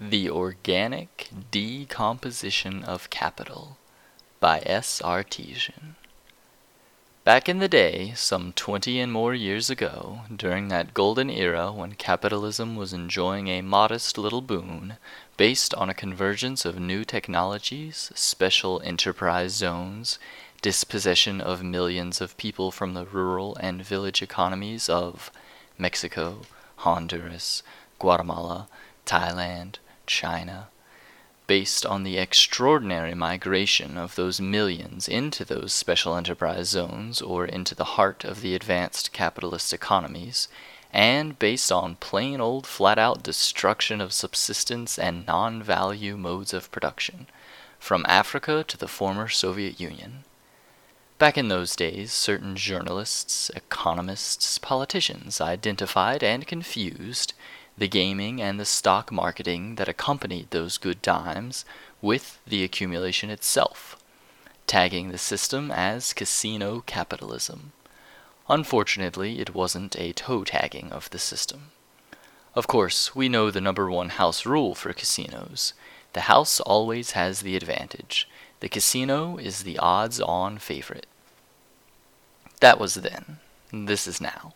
The 0.00 0.30
Organic 0.30 1.28
Decomposition 1.50 2.84
of 2.84 3.10
Capital 3.10 3.78
by 4.38 4.62
S. 4.64 5.02
Artesian. 5.02 5.96
Back 7.24 7.48
in 7.48 7.58
the 7.58 7.66
day, 7.68 8.12
some 8.14 8.52
twenty 8.52 9.00
and 9.00 9.10
more 9.10 9.34
years 9.34 9.70
ago, 9.70 10.20
during 10.34 10.68
that 10.68 10.94
golden 10.94 11.28
era 11.28 11.72
when 11.72 11.94
capitalism 11.94 12.76
was 12.76 12.92
enjoying 12.92 13.48
a 13.48 13.60
modest 13.60 14.16
little 14.16 14.40
boon, 14.40 14.98
based 15.36 15.74
on 15.74 15.90
a 15.90 15.94
convergence 15.94 16.64
of 16.64 16.78
new 16.78 17.04
technologies, 17.04 18.12
special 18.14 18.80
enterprise 18.84 19.54
zones, 19.54 20.20
dispossession 20.62 21.40
of 21.40 21.64
millions 21.64 22.20
of 22.20 22.36
people 22.36 22.70
from 22.70 22.94
the 22.94 23.04
rural 23.04 23.56
and 23.56 23.84
village 23.84 24.22
economies 24.22 24.88
of 24.88 25.32
Mexico, 25.76 26.42
Honduras, 26.76 27.64
Guatemala, 27.98 28.68
Thailand, 29.04 29.78
China, 30.08 30.68
based 31.46 31.86
on 31.86 32.02
the 32.02 32.18
extraordinary 32.18 33.14
migration 33.14 33.96
of 33.96 34.16
those 34.16 34.40
millions 34.40 35.08
into 35.08 35.44
those 35.44 35.72
special 35.72 36.16
enterprise 36.16 36.68
zones 36.68 37.22
or 37.22 37.46
into 37.46 37.74
the 37.74 37.96
heart 37.96 38.24
of 38.24 38.40
the 38.40 38.54
advanced 38.54 39.12
capitalist 39.12 39.72
economies, 39.72 40.48
and 40.92 41.38
based 41.38 41.70
on 41.70 41.94
plain 41.96 42.40
old 42.40 42.66
flat 42.66 42.98
out 42.98 43.22
destruction 43.22 44.00
of 44.00 44.12
subsistence 44.12 44.98
and 44.98 45.26
non 45.26 45.62
value 45.62 46.16
modes 46.16 46.52
of 46.52 46.70
production, 46.72 47.26
from 47.78 48.04
Africa 48.08 48.64
to 48.66 48.76
the 48.76 48.88
former 48.88 49.28
Soviet 49.28 49.78
Union. 49.78 50.24
Back 51.18 51.36
in 51.36 51.48
those 51.48 51.74
days, 51.74 52.12
certain 52.12 52.56
journalists, 52.56 53.50
economists, 53.56 54.58
politicians 54.58 55.40
identified 55.40 56.22
and 56.22 56.46
confused 56.46 57.34
the 57.78 57.88
gaming 57.88 58.42
and 58.42 58.58
the 58.58 58.64
stock 58.64 59.12
marketing 59.12 59.76
that 59.76 59.88
accompanied 59.88 60.50
those 60.50 60.78
good 60.78 61.02
times 61.02 61.64
with 62.02 62.38
the 62.46 62.64
accumulation 62.64 63.30
itself, 63.30 63.96
tagging 64.66 65.10
the 65.10 65.18
system 65.18 65.70
as 65.70 66.12
casino 66.12 66.82
capitalism. 66.86 67.72
Unfortunately, 68.48 69.38
it 69.38 69.54
wasn't 69.54 69.96
a 69.96 70.12
toe 70.12 70.42
tagging 70.42 70.90
of 70.90 71.08
the 71.10 71.18
system. 71.18 71.70
Of 72.54 72.66
course, 72.66 73.14
we 73.14 73.28
know 73.28 73.50
the 73.50 73.60
number 73.60 73.90
one 73.90 74.08
house 74.08 74.44
rule 74.44 74.74
for 74.74 74.92
casinos. 74.92 75.74
The 76.14 76.22
house 76.22 76.58
always 76.60 77.12
has 77.12 77.40
the 77.40 77.54
advantage. 77.54 78.28
The 78.60 78.68
casino 78.68 79.36
is 79.36 79.62
the 79.62 79.78
odds 79.78 80.20
on 80.20 80.58
favorite. 80.58 81.06
That 82.60 82.80
was 82.80 82.94
then. 82.94 83.38
This 83.72 84.08
is 84.08 84.20
now. 84.20 84.54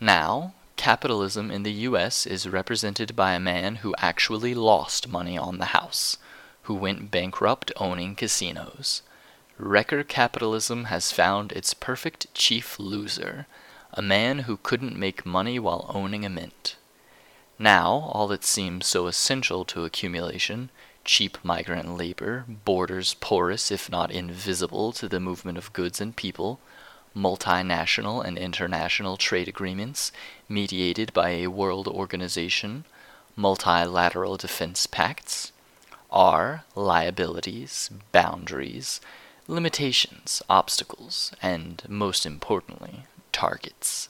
Now, 0.00 0.54
capitalism 0.76 1.50
in 1.50 1.62
the 1.62 1.72
US 1.88 2.26
is 2.26 2.48
represented 2.48 3.14
by 3.14 3.34
a 3.34 3.40
man 3.40 3.76
who 3.76 3.94
actually 3.98 4.54
lost 4.54 5.08
money 5.08 5.38
on 5.38 5.58
the 5.58 5.72
house, 5.76 6.18
who 6.62 6.74
went 6.74 7.10
bankrupt 7.10 7.72
owning 7.76 8.14
casinos. 8.14 9.02
Wrecker 9.58 10.02
capitalism 10.02 10.84
has 10.84 11.12
found 11.12 11.52
its 11.52 11.74
perfect 11.74 12.32
chief 12.34 12.78
loser, 12.78 13.46
a 13.92 14.02
man 14.02 14.40
who 14.40 14.56
couldn't 14.56 14.98
make 14.98 15.24
money 15.24 15.58
while 15.58 15.90
owning 15.94 16.24
a 16.24 16.28
mint. 16.28 16.76
Now, 17.58 18.10
all 18.12 18.26
that 18.28 18.44
seems 18.44 18.86
so 18.86 19.06
essential 19.06 19.64
to 19.66 19.84
accumulation 19.84 20.70
cheap 21.04 21.38
migrant 21.44 21.96
labor, 21.96 22.44
borders 22.48 23.14
porous 23.14 23.70
if 23.70 23.90
not 23.90 24.10
invisible 24.10 24.92
to 24.92 25.08
the 25.08 25.20
movement 25.20 25.58
of 25.58 25.72
goods 25.72 26.00
and 26.00 26.16
people 26.16 26.58
multinational 27.16 28.24
and 28.24 28.36
international 28.36 29.16
trade 29.16 29.48
agreements 29.48 30.12
mediated 30.48 31.12
by 31.12 31.30
a 31.30 31.46
world 31.46 31.88
organization, 31.88 32.84
multilateral 33.36 34.36
defense 34.36 34.86
pacts, 34.86 35.52
are 36.10 36.64
liabilities, 36.74 37.90
boundaries, 38.12 39.00
limitations, 39.48 40.42
obstacles, 40.48 41.32
and, 41.42 41.82
most 41.88 42.24
importantly, 42.24 43.04
targets. 43.32 44.08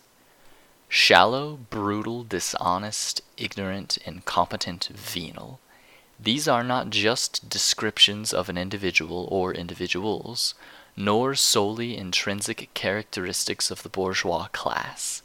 Shallow, 0.88 1.58
brutal, 1.70 2.22
dishonest, 2.22 3.20
ignorant, 3.36 3.96
incompetent, 4.04 4.90
venal. 4.94 5.58
These 6.20 6.46
are 6.46 6.62
not 6.62 6.90
just 6.90 7.48
descriptions 7.48 8.32
of 8.32 8.48
an 8.48 8.56
individual 8.56 9.26
or 9.30 9.52
individuals, 9.52 10.54
nor 10.96 11.34
solely 11.34 11.96
intrinsic 11.96 12.72
characteristics 12.74 13.70
of 13.70 13.82
the 13.82 13.88
bourgeois 13.88 14.46
class. 14.52 15.22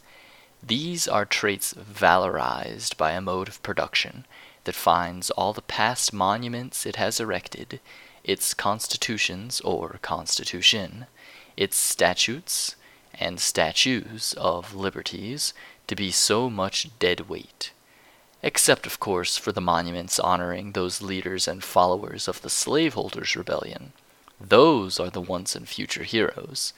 These 0.63 1.07
are 1.07 1.25
traits 1.25 1.73
valorized 1.73 2.97
by 2.97 3.11
a 3.11 3.21
mode 3.21 3.47
of 3.47 3.61
production 3.63 4.25
that 4.63 4.75
finds 4.75 5.29
all 5.31 5.53
the 5.53 5.61
past 5.61 6.11
monuments 6.11 6.85
it 6.85 6.95
has 6.97 7.19
erected, 7.19 7.79
its 8.23 8.53
constitutions 8.53 9.61
or 9.61 9.99
constitution, 10.01 11.05
its 11.55 11.77
statutes 11.77 12.75
and 13.13 13.39
statues 13.39 14.33
of 14.37 14.75
liberties 14.75 15.53
to 15.87 15.95
be 15.95 16.11
so 16.11 16.49
much 16.49 16.89
dead 16.99 17.29
weight. 17.29 17.71
Except, 18.41 18.85
of 18.85 18.99
course, 18.99 19.37
for 19.37 19.51
the 19.51 19.61
monuments 19.61 20.19
honoring 20.19 20.71
those 20.71 21.01
leaders 21.01 21.47
and 21.47 21.63
followers 21.63 22.27
of 22.27 22.41
the 22.41 22.49
slaveholders' 22.49 23.35
rebellion 23.35 23.93
those 24.39 24.99
are 24.99 25.09
the 25.09 25.21
once 25.21 25.55
and 25.55 25.67
future 25.67 26.03
heroes. 26.03 26.73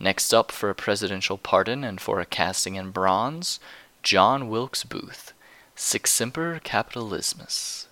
Next 0.00 0.32
up 0.32 0.50
for 0.50 0.70
a 0.70 0.74
presidential 0.74 1.38
pardon 1.38 1.84
and 1.84 2.00
for 2.00 2.20
a 2.20 2.26
casting 2.26 2.74
in 2.74 2.90
bronze, 2.90 3.60
John 4.02 4.48
Wilkes 4.48 4.82
Booth, 4.82 5.32
Sic 5.76 6.06
Semper 6.06 6.60
Capitalismus. 6.64 7.86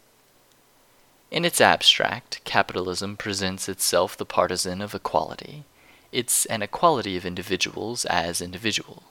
In 1.30 1.44
its 1.44 1.60
abstract, 1.60 2.40
capitalism 2.44 3.16
presents 3.16 3.68
itself 3.68 4.16
the 4.16 4.24
partisan 4.24 4.82
of 4.82 4.94
equality. 4.94 5.64
It's 6.10 6.44
an 6.46 6.62
equality 6.62 7.16
of 7.16 7.24
individuals 7.24 8.04
as 8.06 8.40
individual, 8.40 9.04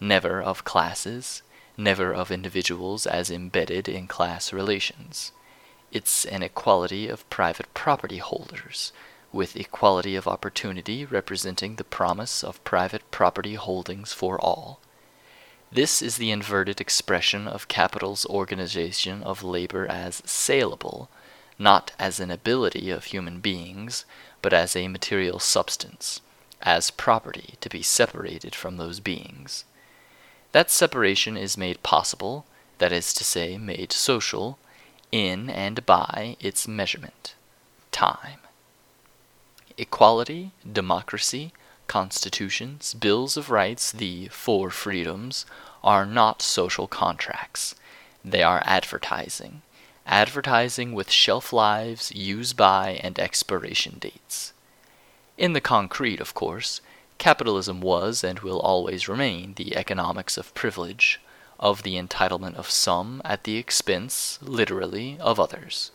never 0.00 0.42
of 0.42 0.64
classes, 0.64 1.42
never 1.76 2.12
of 2.12 2.32
individuals 2.32 3.06
as 3.06 3.30
embedded 3.30 3.88
in 3.88 4.08
class 4.08 4.52
relations. 4.52 5.30
It's 5.92 6.24
an 6.24 6.42
equality 6.42 7.08
of 7.08 7.28
private 7.30 7.72
property 7.74 8.18
holders, 8.18 8.92
with 9.32 9.56
equality 9.56 10.16
of 10.16 10.26
opportunity 10.26 11.04
representing 11.04 11.76
the 11.76 11.84
promise 11.84 12.42
of 12.42 12.62
private 12.64 13.08
property 13.10 13.54
holdings 13.54 14.12
for 14.12 14.40
all. 14.40 14.80
This 15.72 16.02
is 16.02 16.16
the 16.16 16.32
inverted 16.32 16.80
expression 16.80 17.46
of 17.46 17.68
capital's 17.68 18.26
organization 18.26 19.22
of 19.22 19.44
labor 19.44 19.86
as 19.86 20.20
saleable, 20.26 21.08
not 21.58 21.92
as 21.98 22.18
an 22.18 22.30
ability 22.30 22.90
of 22.90 23.04
human 23.04 23.38
beings, 23.38 24.04
but 24.42 24.52
as 24.52 24.74
a 24.74 24.88
material 24.88 25.38
substance, 25.38 26.20
as 26.60 26.90
property 26.90 27.54
to 27.60 27.68
be 27.68 27.82
separated 27.82 28.54
from 28.54 28.78
those 28.78 28.98
beings. 28.98 29.64
That 30.52 30.70
separation 30.70 31.36
is 31.36 31.56
made 31.56 31.84
possible, 31.84 32.46
that 32.78 32.90
is 32.90 33.14
to 33.14 33.22
say, 33.22 33.56
made 33.56 33.92
social, 33.92 34.58
in 35.12 35.48
and 35.48 35.86
by 35.86 36.36
its 36.40 36.66
measurement, 36.66 37.34
time. 37.92 38.40
Equality, 39.80 40.52
democracy, 40.70 41.54
constitutions, 41.86 42.92
bills 42.92 43.38
of 43.38 43.48
rights, 43.48 43.90
the 43.90 44.28
four 44.28 44.68
freedoms, 44.68 45.46
are 45.82 46.04
not 46.04 46.42
social 46.42 46.86
contracts. 46.86 47.74
They 48.22 48.42
are 48.42 48.62
advertising. 48.66 49.62
Advertising 50.04 50.92
with 50.92 51.10
shelf 51.10 51.50
lives, 51.50 52.12
use 52.12 52.52
by, 52.52 53.00
and 53.02 53.18
expiration 53.18 53.96
dates. 53.98 54.52
In 55.38 55.54
the 55.54 55.62
concrete, 55.62 56.20
of 56.20 56.34
course, 56.34 56.82
capitalism 57.16 57.80
was 57.80 58.22
and 58.22 58.40
will 58.40 58.60
always 58.60 59.08
remain 59.08 59.54
the 59.54 59.78
economics 59.78 60.36
of 60.36 60.52
privilege, 60.52 61.22
of 61.58 61.84
the 61.84 61.96
entitlement 61.96 62.56
of 62.56 62.68
some 62.68 63.22
at 63.24 63.44
the 63.44 63.56
expense, 63.56 64.38
literally, 64.42 65.16
of 65.20 65.40
others. 65.40 65.90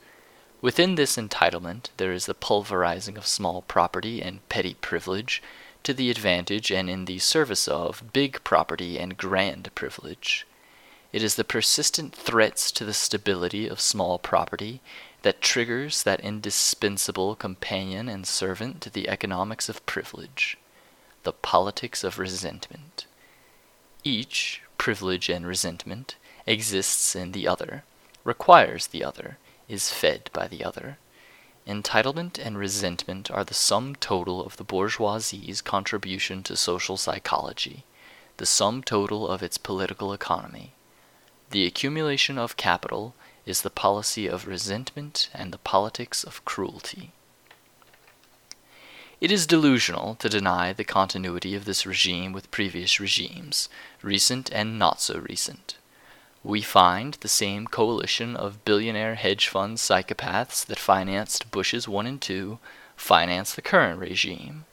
Within 0.65 0.95
this 0.95 1.15
entitlement 1.15 1.89
there 1.97 2.11
is 2.11 2.25
the 2.25 2.33
pulverizing 2.33 3.19
of 3.19 3.27
small 3.27 3.61
property 3.61 4.19
and 4.19 4.49
petty 4.49 4.73
privilege 4.73 5.43
to 5.83 5.93
the 5.93 6.09
advantage 6.09 6.71
and 6.71 6.89
in 6.89 7.05
the 7.05 7.19
service 7.19 7.67
of 7.67 8.11
big 8.13 8.43
property 8.43 8.97
and 8.97 9.15
grand 9.15 9.69
privilege. 9.75 10.47
It 11.13 11.21
is 11.21 11.35
the 11.35 11.43
persistent 11.43 12.15
threats 12.15 12.71
to 12.71 12.83
the 12.83 12.95
stability 12.95 13.67
of 13.67 13.79
small 13.79 14.17
property 14.17 14.81
that 15.21 15.39
triggers 15.39 16.01
that 16.01 16.19
indispensable 16.21 17.35
companion 17.35 18.09
and 18.09 18.25
servant 18.25 18.81
to 18.81 18.89
the 18.89 19.07
economics 19.07 19.69
of 19.69 19.85
privilege, 19.85 20.57
the 21.21 21.31
politics 21.31 22.03
of 22.03 22.17
resentment. 22.17 23.05
Each, 24.03 24.63
privilege 24.79 25.29
and 25.29 25.45
resentment, 25.45 26.15
exists 26.47 27.15
in 27.15 27.33
the 27.33 27.47
other, 27.47 27.83
requires 28.23 28.87
the 28.87 29.03
other, 29.03 29.37
is 29.67 29.91
fed 29.91 30.29
by 30.33 30.47
the 30.47 30.63
other. 30.63 30.97
Entitlement 31.67 32.37
and 32.37 32.57
resentment 32.57 33.31
are 33.31 33.43
the 33.43 33.53
sum 33.53 33.95
total 33.95 34.45
of 34.45 34.57
the 34.57 34.63
bourgeoisie's 34.63 35.61
contribution 35.61 36.43
to 36.43 36.55
social 36.55 36.97
psychology, 36.97 37.83
the 38.37 38.45
sum 38.45 38.83
total 38.83 39.27
of 39.27 39.41
its 39.41 39.57
political 39.57 40.13
economy. 40.13 40.73
The 41.49 41.65
accumulation 41.65 42.37
of 42.37 42.57
capital 42.57 43.15
is 43.45 43.61
the 43.61 43.69
policy 43.69 44.27
of 44.27 44.47
resentment 44.47 45.29
and 45.33 45.51
the 45.51 45.57
politics 45.57 46.23
of 46.23 46.43
cruelty. 46.45 47.11
It 49.21 49.31
is 49.31 49.47
delusional 49.47 50.15
to 50.15 50.29
deny 50.29 50.73
the 50.73 50.83
continuity 50.83 51.55
of 51.55 51.65
this 51.65 51.85
regime 51.85 52.33
with 52.33 52.51
previous 52.51 52.99
regimes, 52.99 53.69
recent 54.01 54.51
and 54.51 54.77
not 54.77 55.01
so 55.01 55.19
recent. 55.19 55.77
We 56.45 56.61
find 56.61 57.15
the 57.15 57.27
same 57.27 57.65
coalition 57.65 58.35
of 58.37 58.63
billionaire 58.63 59.15
hedge 59.15 59.47
fund 59.47 59.77
psychopaths 59.77 60.65
that 60.67 60.79
financed 60.79 61.49
Bushes 61.51 61.87
1 61.87 62.05
and 62.05 62.21
2 62.21 62.59
finance 62.95 63.53
the 63.53 63.61
current 63.61 63.99
regime. 63.99 64.63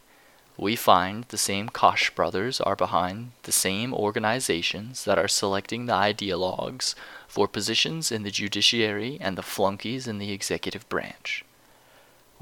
We 0.56 0.76
find 0.76 1.24
the 1.24 1.38
same 1.38 1.70
Koch 1.70 2.14
brothers 2.14 2.60
are 2.60 2.76
behind 2.76 3.32
the 3.44 3.52
same 3.52 3.94
organizations 3.94 5.04
that 5.06 5.18
are 5.18 5.26
selecting 5.26 5.86
the 5.86 5.94
ideologues 5.94 6.94
for 7.26 7.48
positions 7.48 8.12
in 8.12 8.22
the 8.22 8.30
judiciary 8.30 9.18
and 9.20 9.36
the 9.38 9.42
flunkies 9.42 10.06
in 10.06 10.18
the 10.18 10.30
executive 10.30 10.86
branch 10.88 11.44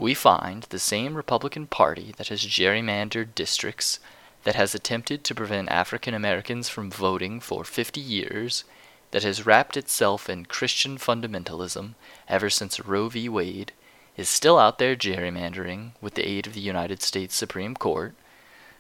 we 0.01 0.15
find 0.15 0.63
the 0.65 0.79
same 0.79 1.15
Republican 1.15 1.67
Party 1.67 2.15
that 2.17 2.29
has 2.29 2.41
gerrymandered 2.41 3.35
districts, 3.35 4.01
that 4.45 4.55
has 4.55 4.75
attempted 4.75 5.23
to 5.25 5.35
prevent 5.35 5.69
African 5.69 6.15
Americans 6.15 6.71
from 6.71 6.91
voting 6.91 7.39
for 7.39 7.65
50 7.65 8.01
years, 8.01 8.65
that 9.11 9.23
has 9.23 9.47
wrapped 9.47 9.77
itself 9.77 10.29
in 10.29 10.47
Christian 10.47 10.99
fundamentalism 10.99 11.95
ever 12.29 12.51
since 12.51 12.81
Roe 12.81 13.09
v. 13.09 13.29
Wade, 13.29 13.73
is 14.17 14.29
still 14.29 14.59
out 14.59 14.79
there 14.79 14.97
gerrymandering 14.97 15.93
with 16.01 16.15
the 16.15 16.29
aid 16.29 16.47
of 16.47 16.55
the 16.55 16.61
United 16.61 17.03
States 17.03 17.35
Supreme 17.35 17.75
Court, 17.75 18.15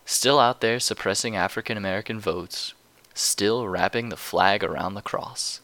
still 0.04 0.38
out 0.38 0.60
there 0.60 0.80
suppressing 0.80 1.36
African 1.36 1.76
American 1.76 2.20
votes, 2.20 2.74
still 3.14 3.68
wrapping 3.68 4.08
the 4.08 4.16
flag 4.16 4.62
around 4.62 4.94
the 4.94 5.02
cross 5.02 5.60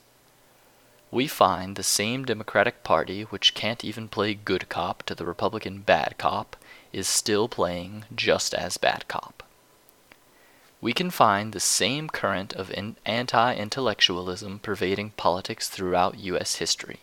we 1.10 1.26
find 1.26 1.76
the 1.76 1.82
same 1.82 2.24
Democratic 2.24 2.82
Party, 2.82 3.22
which 3.22 3.54
can't 3.54 3.84
even 3.84 4.08
play 4.08 4.34
good 4.34 4.68
cop 4.68 5.02
to 5.04 5.14
the 5.14 5.24
Republican 5.24 5.78
bad 5.78 6.16
cop, 6.18 6.56
is 6.92 7.08
still 7.08 7.48
playing 7.48 8.04
just 8.14 8.52
as 8.52 8.76
bad 8.76 9.06
cop. 9.08 9.42
We 10.86 10.92
can 10.92 11.10
find 11.10 11.52
the 11.52 11.58
same 11.58 12.08
current 12.08 12.52
of 12.52 12.72
anti 13.04 13.54
intellectualism 13.56 14.60
pervading 14.60 15.14
politics 15.16 15.68
throughout 15.68 16.20
U.S. 16.20 16.62
history. 16.62 17.00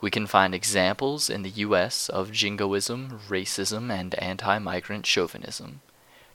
We 0.00 0.10
can 0.10 0.26
find 0.26 0.54
examples 0.54 1.28
in 1.28 1.42
the 1.42 1.50
U.S. 1.66 2.08
of 2.08 2.32
jingoism, 2.32 3.20
racism, 3.28 3.90
and 3.92 4.14
anti 4.14 4.58
migrant 4.58 5.04
chauvinism. 5.04 5.82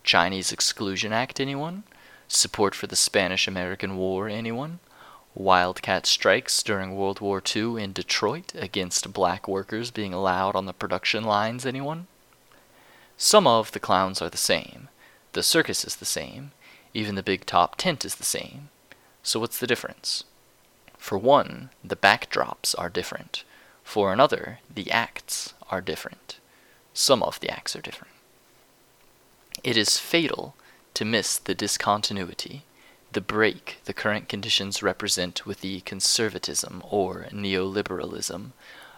Chinese 0.04 0.52
Exclusion 0.52 1.12
Act, 1.12 1.40
anyone? 1.40 1.86
Support 2.28 2.76
for 2.76 2.86
the 2.86 2.96
Spanish 2.96 3.48
American 3.48 3.98
War, 3.98 4.30
anyone? 4.30 4.78
Wildcat 5.34 6.06
strikes 6.06 6.62
during 6.62 6.96
World 6.96 7.20
War 7.20 7.42
II 7.44 7.82
in 7.82 7.94
Detroit 7.94 8.54
against 8.54 9.12
black 9.12 9.48
workers 9.48 9.90
being 9.90 10.14
allowed 10.14 10.56
on 10.56 10.68
the 10.68 10.74
production 10.74 11.24
lines, 11.24 11.66
anyone? 11.66 12.06
Some 13.18 13.48
of 13.48 13.72
the 13.72 13.80
clowns 13.80 14.22
are 14.22 14.30
the 14.30 14.38
same. 14.38 14.90
The 15.34 15.44
circus 15.44 15.84
is 15.84 15.98
the 15.98 16.06
same. 16.06 16.52
Even 16.94 17.16
the 17.16 17.24
big 17.24 17.46
top 17.46 17.76
tent 17.76 18.06
is 18.06 18.16
the 18.16 18.24
same. 18.24 18.70
So 19.22 19.40
what's 19.40 19.60
the 19.60 19.68
difference? 19.68 20.24
For 20.98 21.18
one, 21.18 21.70
the 21.84 21.96
backdrops 21.96 22.76
are 22.78 22.90
different. 22.90 23.44
For 23.84 24.14
another, 24.14 24.60
the 24.74 24.90
acts 24.92 25.54
are 25.70 25.82
different. 25.82 26.40
Some 26.94 27.22
of 27.22 27.40
the 27.40 27.50
acts 27.50 27.76
are 27.76 27.82
different. 27.82 28.14
It 29.64 29.78
is 29.78 30.00
fatal 30.00 30.56
to 30.94 31.06
miss 31.06 31.38
the 31.38 31.56
discontinuity 31.56 32.64
the 33.14 33.22
break 33.22 33.78
the 33.86 33.94
current 33.94 34.28
conditions 34.28 34.82
represent 34.82 35.46
with 35.46 35.62
the 35.62 35.82
conservatism 35.82 36.82
or 36.90 37.28
neoliberalism 37.32 38.52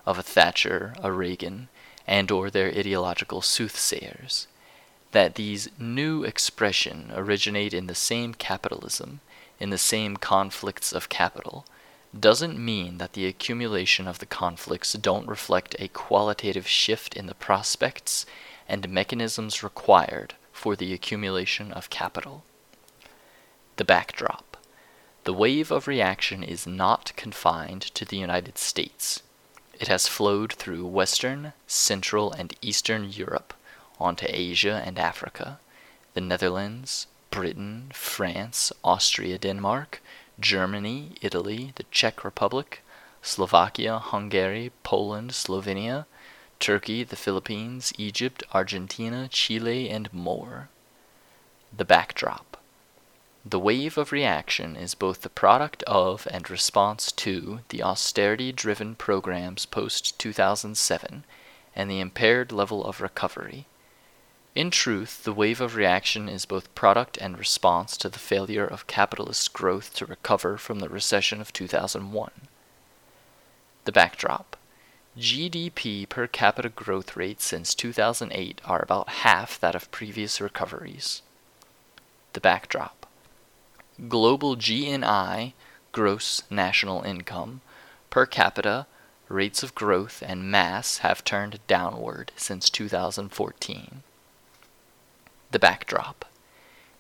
of 0.05 0.17
a 0.17 0.23
Thatcher, 0.23 0.95
a 1.03 1.11
Reagan, 1.11 1.67
and 2.07 2.31
or 2.31 2.49
their 2.49 2.69
ideological 2.69 3.41
soothsayers, 3.41 4.47
that 5.15 5.35
these 5.35 5.69
new 5.79 6.25
expression 6.25 7.09
originate 7.15 7.73
in 7.73 7.87
the 7.87 7.95
same 7.95 8.33
capitalism, 8.33 9.21
in 9.61 9.69
the 9.69 9.77
same 9.77 10.17
conflicts 10.17 10.91
of 10.91 11.07
capital, 11.07 11.65
doesn't 12.19 12.59
mean 12.59 12.97
that 12.97 13.13
the 13.13 13.25
accumulation 13.25 14.09
of 14.09 14.19
the 14.19 14.25
conflicts 14.25 14.91
don't 14.91 15.25
reflect 15.25 15.73
a 15.79 15.87
qualitative 15.87 16.67
shift 16.67 17.15
in 17.15 17.27
the 17.27 17.33
prospects 17.33 18.25
and 18.67 18.89
mechanisms 18.89 19.63
required 19.63 20.33
for 20.51 20.75
the 20.75 20.91
accumulation 20.91 21.71
of 21.71 21.89
capital. 21.89 22.43
The 23.77 23.85
backdrop. 23.85 24.57
The 25.23 25.33
wave 25.33 25.71
of 25.71 25.87
reaction 25.87 26.43
is 26.43 26.67
not 26.67 27.13
confined 27.15 27.83
to 27.83 28.03
the 28.03 28.17
United 28.17 28.57
States. 28.57 29.23
It 29.79 29.87
has 29.87 30.09
flowed 30.09 30.51
through 30.51 30.85
Western, 30.87 31.53
Central, 31.67 32.33
and 32.33 32.53
Eastern 32.61 33.09
Europe 33.09 33.53
onto 33.99 34.25
Asia 34.29 34.81
and 34.85 34.99
Africa, 34.99 35.59
the 36.13 36.21
Netherlands, 36.21 37.07
Britain, 37.31 37.91
France, 37.93 38.71
Austria, 38.83 39.37
Denmark, 39.37 40.01
Germany, 40.39 41.13
Italy, 41.21 41.73
the 41.75 41.83
Czech 41.91 42.23
Republic, 42.23 42.81
Slovakia, 43.21 43.99
Hungary, 43.99 44.71
Poland, 44.83 45.31
Slovenia, 45.31 46.05
Turkey, 46.59 47.03
the 47.03 47.15
Philippines, 47.15 47.91
Egypt, 47.97 48.43
Argentina, 48.53 49.27
Chile, 49.27 49.89
and 49.89 50.11
more. 50.13 50.69
The 51.75 51.85
backdrop. 51.85 52.57
The 53.45 53.59
wave 53.59 53.97
of 53.97 54.11
reaction 54.11 54.75
is 54.75 54.95
both 54.95 55.21
the 55.21 55.29
product 55.29 55.83
of 55.83 56.27
and 56.31 56.49
response 56.49 57.11
to 57.11 57.59
the 57.69 57.83
austerity 57.83 58.51
driven 58.51 58.95
programs 58.95 59.65
post 59.65 60.17
2007 60.17 61.25
and 61.75 61.91
the 61.91 61.99
impaired 61.99 62.51
level 62.51 62.83
of 62.83 63.01
recovery. 63.01 63.67
In 64.55 64.71
truth, 64.71 65.25
the 65.25 65.33
wave 65.33 65.59
of 65.59 65.75
reaction 65.75 66.29
is 66.29 66.45
both 66.45 66.73
product 66.75 67.17
and 67.17 67.37
response 67.37 67.97
to 67.97 68.07
the 68.07 68.19
failure 68.19 68.65
of 68.65 68.87
capitalist 68.87 69.51
growth 69.51 69.93
to 69.95 70.05
recover 70.05 70.57
from 70.57 70.79
the 70.79 70.87
recession 70.87 71.41
of 71.41 71.51
2001. 71.51 72.31
The 73.83 73.91
backdrop 73.91 74.55
GDP 75.19 76.07
per 76.07 76.27
capita 76.27 76.69
growth 76.69 77.17
rates 77.17 77.43
since 77.43 77.75
2008 77.75 78.61
are 78.63 78.81
about 78.81 79.09
half 79.09 79.59
that 79.59 79.75
of 79.75 79.91
previous 79.91 80.39
recoveries. 80.39 81.21
The 82.31 82.39
backdrop 82.39 83.05
global 84.07 84.55
GNI, 84.55 85.51
gross 85.91 86.43
national 86.49 87.01
income, 87.03 87.59
per 88.09 88.25
capita, 88.25 88.87
rates 89.27 89.63
of 89.63 89.75
growth, 89.75 90.23
and 90.25 90.49
mass 90.49 90.99
have 90.99 91.25
turned 91.25 91.59
downward 91.67 92.31
since 92.37 92.69
2014. 92.69 94.03
The 95.55 95.59
backdrop. 95.59 96.25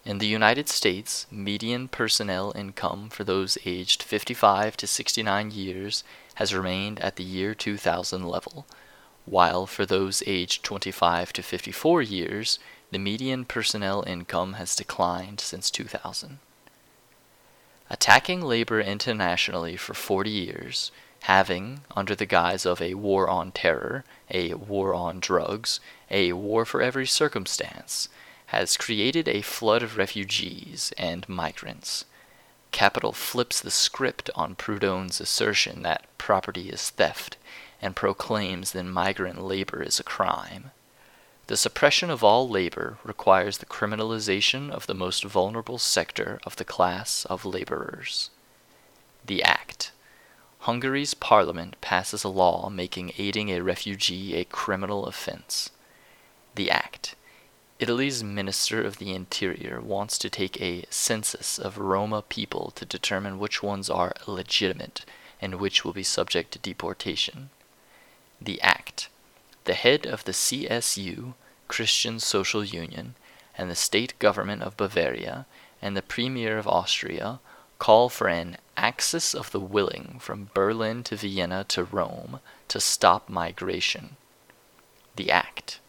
In 0.05 0.19
the 0.19 0.27
United 0.27 0.69
States, 0.69 1.27
median 1.29 1.89
personnel 1.89 2.53
income 2.55 3.09
for 3.09 3.25
those 3.25 3.57
aged 3.65 4.01
55 4.01 4.77
to 4.77 4.87
69 4.87 5.51
years 5.51 6.05
has 6.35 6.55
remained 6.55 7.01
at 7.01 7.17
the 7.17 7.25
year 7.25 7.53
2000 7.53 8.23
level, 8.23 8.65
while 9.25 9.65
for 9.65 9.85
those 9.85 10.23
aged 10.25 10.63
25 10.63 11.33
to 11.33 11.43
54 11.43 12.01
years, 12.01 12.57
the 12.91 12.97
median 12.97 13.43
personnel 13.43 14.05
income 14.07 14.53
has 14.53 14.73
declined 14.73 15.41
since 15.41 15.69
2000 15.69 16.39
attacking 17.89 18.39
labor 18.41 18.79
internationally 18.79 19.75
for 19.75 19.93
40 19.93 20.29
years, 20.29 20.93
having, 21.23 21.81
under 21.93 22.15
the 22.15 22.25
guise 22.25 22.65
of 22.65 22.81
a 22.81 22.93
war 22.93 23.29
on 23.29 23.51
terror, 23.51 24.05
a 24.31 24.53
war 24.53 24.93
on 24.93 25.19
drugs, 25.19 25.81
a 26.09 26.31
war 26.31 26.63
for 26.63 26.81
every 26.81 27.05
circumstance, 27.05 28.07
has 28.47 28.77
created 28.77 29.27
a 29.27 29.41
flood 29.41 29.83
of 29.83 29.97
refugees 29.97 30.93
and 30.97 31.27
migrants. 31.27 32.05
Capital 32.71 33.11
flips 33.11 33.61
the 33.61 33.71
script 33.71 34.29
on 34.35 34.55
Proudhon's 34.55 35.21
assertion 35.21 35.81
that 35.83 36.05
property 36.17 36.69
is 36.69 36.89
theft 36.89 37.37
and 37.81 37.95
proclaims 37.95 38.71
that 38.71 38.83
migrant 38.83 39.41
labor 39.41 39.81
is 39.81 39.99
a 39.99 40.03
crime. 40.03 40.71
The 41.47 41.57
suppression 41.57 42.09
of 42.09 42.23
all 42.23 42.49
labor 42.49 42.97
requires 43.03 43.59
the 43.59 43.65
criminalization 43.65 44.71
of 44.71 44.87
the 44.87 44.95
most 44.95 45.23
vulnerable 45.23 45.77
sector 45.77 46.39
of 46.43 46.55
the 46.55 46.65
class 46.65 47.23
of 47.25 47.45
laborers. 47.45 48.31
The 49.25 49.43
Act. 49.43 49.91
Hungary's 50.61 51.13
parliament 51.13 51.75
passes 51.81 52.23
a 52.23 52.29
law 52.29 52.69
making 52.69 53.13
aiding 53.19 53.49
a 53.49 53.61
refugee 53.61 54.35
a 54.35 54.45
criminal 54.45 55.05
offense. 55.05 55.69
The 56.55 56.71
Act. 56.71 57.15
Italy's 57.77 58.23
Minister 58.23 58.81
of 58.83 58.97
the 58.97 59.13
Interior 59.13 59.81
wants 59.81 60.17
to 60.19 60.29
take 60.29 60.61
a 60.61 60.85
census 60.89 61.59
of 61.59 61.77
Roma 61.77 62.21
people 62.21 62.71
to 62.75 62.85
determine 62.85 63.37
which 63.37 63.61
ones 63.61 63.89
are 63.89 64.13
legitimate 64.25 65.05
and 65.41 65.55
which 65.55 65.83
will 65.83 65.93
be 65.93 66.03
subject 66.03 66.51
to 66.53 66.59
deportation. 66.59 67.49
The 68.41 68.61
Act 68.61 69.09
the 69.65 69.73
head 69.73 70.05
of 70.05 70.23
the 70.23 70.31
CSU, 70.31 71.33
Christian 71.67 72.19
Social 72.19 72.63
Union, 72.63 73.15
and 73.57 73.69
the 73.69 73.75
state 73.75 74.17
government 74.19 74.61
of 74.61 74.77
Bavaria, 74.77 75.45
and 75.81 75.97
the 75.97 76.01
premier 76.01 76.57
of 76.57 76.67
Austria 76.67 77.39
call 77.77 78.09
for 78.09 78.27
an 78.27 78.57
axis 78.77 79.33
of 79.33 79.51
the 79.51 79.59
willing 79.59 80.17
from 80.19 80.49
Berlin 80.53 81.03
to 81.03 81.15
Vienna 81.15 81.65
to 81.69 81.83
Rome 81.83 82.39
to 82.67 82.79
stop 82.79 83.27
migration. 83.27 84.15
The 85.15 85.31
act. 85.31 85.79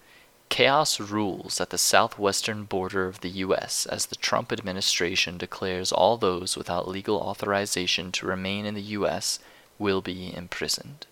Chaos 0.49 0.99
rules 1.00 1.61
at 1.61 1.71
the 1.71 1.76
southwestern 1.76 2.65
border 2.65 3.07
of 3.07 3.21
the 3.21 3.29
U.S. 3.29 3.85
as 3.85 4.07
the 4.07 4.17
Trump 4.17 4.50
administration 4.50 5.37
declares 5.37 5.93
all 5.93 6.17
those 6.17 6.57
without 6.57 6.88
legal 6.88 7.19
authorization 7.19 8.11
to 8.12 8.26
remain 8.26 8.65
in 8.65 8.75
the 8.75 8.83
U.S. 8.83 9.38
will 9.79 10.00
be 10.00 10.35
imprisoned. 10.35 11.07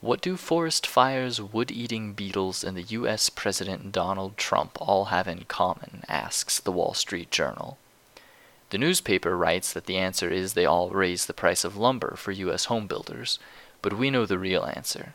What 0.00 0.20
do 0.20 0.36
forest 0.36 0.86
fires, 0.86 1.42
wood 1.42 1.70
eating 1.70 2.12
beetles, 2.12 2.62
and 2.62 2.76
the 2.76 2.82
U.S. 2.82 3.28
President 3.28 3.90
Donald 3.90 4.36
Trump 4.36 4.78
all 4.80 5.06
have 5.06 5.26
in 5.26 5.44
common? 5.44 6.04
asks 6.08 6.60
the 6.60 6.72
Wall 6.72 6.94
Street 6.94 7.30
Journal. 7.30 7.78
The 8.70 8.78
newspaper 8.78 9.36
writes 9.36 9.72
that 9.72 9.86
the 9.86 9.96
answer 9.96 10.30
is 10.30 10.52
they 10.52 10.66
all 10.66 10.90
raise 10.90 11.26
the 11.26 11.34
price 11.34 11.64
of 11.64 11.76
lumber 11.76 12.14
for 12.16 12.32
U.S. 12.32 12.66
home 12.66 12.86
builders, 12.86 13.38
but 13.82 13.98
we 13.98 14.10
know 14.10 14.24
the 14.24 14.38
real 14.38 14.64
answer. 14.64 15.14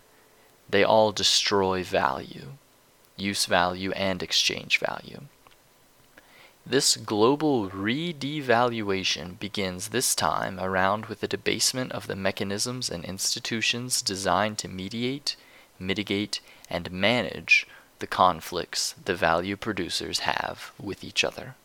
They 0.70 0.84
all 0.84 1.12
destroy 1.12 1.84
value, 1.84 2.58
use 3.16 3.46
value, 3.46 3.92
and 3.92 4.24
exchange 4.24 4.80
value. 4.80 5.22
This 6.66 6.96
global 6.96 7.70
re-devaluation 7.70 9.38
begins 9.38 9.90
this 9.90 10.16
time 10.16 10.60
around 10.60 11.08
with 11.08 11.20
the 11.20 11.28
debasement 11.28 11.92
of 11.92 12.08
the 12.08 12.16
mechanisms 12.16 12.90
and 12.90 13.04
institutions 13.04 14.02
designed 14.02 14.58
to 14.60 14.70
mediate, 14.70 15.36
mitigate, 15.78 16.40
and 16.70 16.90
manage 16.90 17.68
the 18.00 18.08
conflicts 18.08 18.96
the 19.04 19.16
value 19.16 19.58
producers 19.58 20.20
have 20.20 20.72
with 20.80 21.04
each 21.04 21.24
other. 21.24 21.56